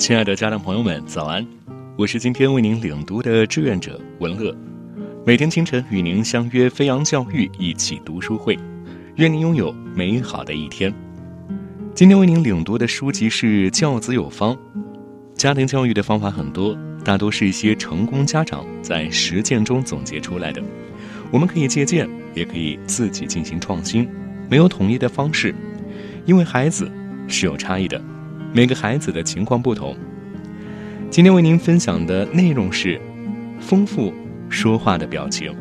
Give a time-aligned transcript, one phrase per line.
[0.00, 1.46] 亲爱的家长朋友们，早安！
[1.94, 4.56] 我是今天为您领读的志愿者文乐，
[5.26, 8.58] 每天清晨与您相约飞扬教育一起读书会，
[9.16, 10.90] 愿您拥有美好的一天。
[11.94, 14.54] 今天为您领读的书籍是《教子有方》，
[15.34, 20.62] 家庭教育的方法很多，大多是一些成功家长在实践中总结出来的，
[21.30, 24.08] 我们可以借鉴，也可以自己进行创新，
[24.48, 25.54] 没有统一的方式，
[26.24, 26.90] 因为孩子
[27.28, 28.02] 是有差异的。
[28.52, 29.96] 每个孩子的情况不同。
[31.08, 33.00] 今天为您分享的内容是
[33.60, 34.12] 丰富
[34.48, 35.54] 说话的表情。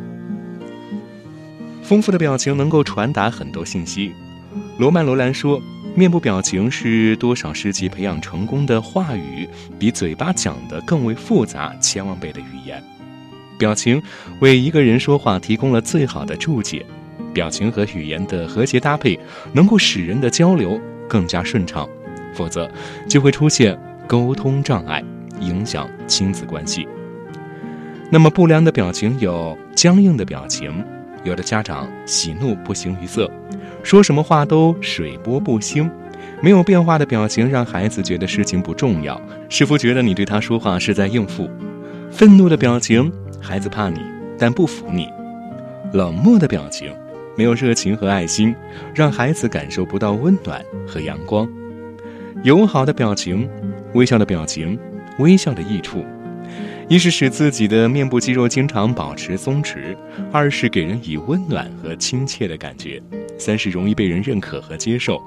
[1.83, 4.11] 丰富的表情能够传达很多信息。
[4.79, 5.61] 罗曼·罗兰说
[5.95, 12.83] ：“面部表情是多少世纪培养成功的话语，比嘴巴讲的更为复杂千万倍的语言。
[13.59, 14.01] 表情
[14.39, 16.83] 为一个人说话提供了最好的注解。
[17.33, 19.19] 表情和语言的和谐搭配，
[19.53, 21.87] 能够使人的交流更加顺畅。”
[22.33, 22.69] 否则，
[23.07, 25.03] 就会出现沟通障碍，
[25.39, 26.87] 影响亲子关系。
[28.09, 30.83] 那么，不良的表情有僵硬的表情，
[31.23, 33.29] 有的家长喜怒不形于色，
[33.83, 35.89] 说什么话都水波不兴，
[36.41, 41.49] 没有变化的表情让孩子觉得事情不重要，似乎觉得你对他说话是在应付。
[42.09, 43.99] 愤怒的表情，孩子怕你
[44.39, 45.07] 但不服你。
[45.93, 46.91] 冷漠的表情，
[47.37, 48.55] 没有热情和爱心，
[48.95, 51.47] 让孩子感受不到温暖和阳光。
[52.41, 53.49] 友好的表情，
[53.93, 54.79] 微笑的表情，
[55.17, 56.05] 微笑的益处，
[56.87, 59.93] 一是使自己的面部肌肉经常保持松弛，
[60.31, 63.01] 二是给人以温暖和亲切的感觉，
[63.37, 65.21] 三是容易被人认可和接受。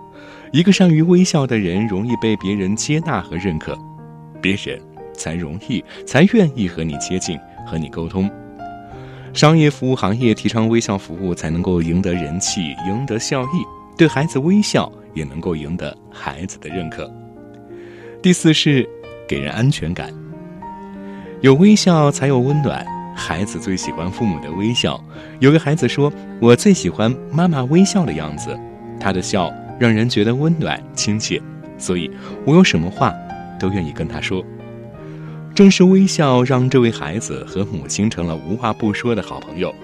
[0.52, 3.78] 一个善于微笑的人，容易被别人接纳和认可，
[4.40, 4.80] 别人
[5.12, 8.30] 才容易才愿意和你接近，和你沟通。
[9.34, 13.81] 商业服务行业提倡微笑服务，才能够赢得人气，赢得效益。
[13.96, 14.90] 对孩子微笑。
[15.14, 17.12] 也能够赢得孩子的认可。
[18.22, 18.88] 第四是
[19.28, 20.10] 给人安全感，
[21.42, 22.83] 有微笑才有温暖。
[23.14, 24.98] 孩子最喜欢父母的微笑。
[25.39, 28.58] 有个孩子说：“我最喜欢妈妈微笑的样子，
[28.98, 31.38] 她的笑让人觉得温暖亲切，
[31.77, 32.11] 所以
[32.46, 33.12] 我有什么话
[33.61, 34.42] 都愿意跟她说。”
[35.55, 39.74] 正是微笑让这位孩子和母亲成了无话不说的好朋友。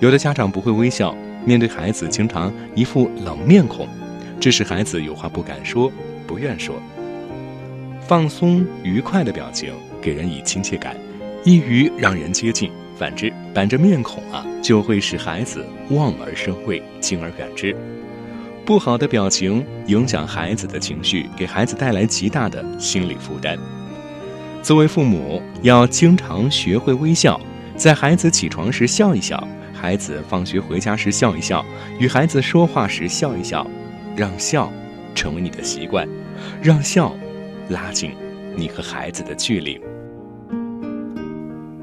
[0.00, 1.14] 有的家长不会微笑，
[1.48, 3.88] 面对孩子经常一副冷面孔。
[4.38, 5.90] 致使孩子有话不敢说，
[6.26, 6.76] 不愿说。
[8.06, 10.94] 放松愉快的表情给人以亲切感，
[11.44, 17.74] 易于让人接近；反之，板着面孔啊，就会使孩子望而生畏，敬而远之。
[18.66, 23.58] 不好的表情影响孩子的情绪，给孩子带来极大的心理负担。
[24.62, 27.40] 作为父母，要经常学会微笑，
[27.76, 29.42] 在孩子起床时笑一笑，
[29.80, 31.64] 孩子放学回家时笑一笑，
[32.00, 33.64] 与孩子说话时笑一笑。
[34.16, 34.72] 让笑
[35.14, 36.08] 成为你的习惯，
[36.60, 37.16] 让笑
[37.68, 38.10] 拉近
[38.56, 39.80] 你和孩子的距离。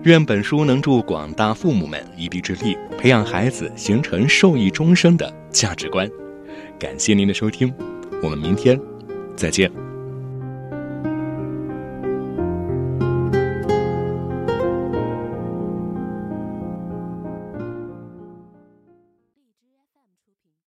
[0.04, 6.10] 愿本书能助广大父母们一臂之力，培养孩子形成受益终生的价值观。
[6.78, 7.74] 感谢您的收听，
[8.22, 8.78] 我们明天
[9.34, 9.85] 再见。